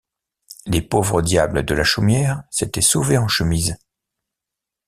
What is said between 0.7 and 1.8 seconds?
pauvres diables de